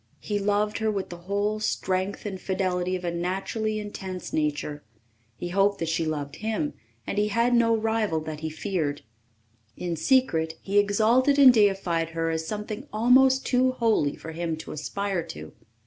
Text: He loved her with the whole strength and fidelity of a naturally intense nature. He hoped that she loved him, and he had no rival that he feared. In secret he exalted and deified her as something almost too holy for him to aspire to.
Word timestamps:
He 0.19 0.39
loved 0.39 0.79
her 0.79 0.89
with 0.89 1.09
the 1.09 1.17
whole 1.29 1.59
strength 1.59 2.25
and 2.25 2.41
fidelity 2.41 2.95
of 2.95 3.03
a 3.05 3.11
naturally 3.11 3.77
intense 3.77 4.33
nature. 4.33 4.83
He 5.37 5.49
hoped 5.49 5.77
that 5.77 5.89
she 5.89 6.07
loved 6.07 6.37
him, 6.37 6.73
and 7.05 7.19
he 7.19 7.27
had 7.27 7.53
no 7.53 7.77
rival 7.77 8.19
that 8.21 8.39
he 8.39 8.49
feared. 8.49 9.03
In 9.77 9.95
secret 9.95 10.55
he 10.63 10.79
exalted 10.79 11.37
and 11.37 11.53
deified 11.53 12.09
her 12.17 12.31
as 12.31 12.47
something 12.47 12.87
almost 12.91 13.45
too 13.45 13.73
holy 13.73 14.15
for 14.15 14.31
him 14.31 14.57
to 14.57 14.71
aspire 14.71 15.21
to. 15.27 15.53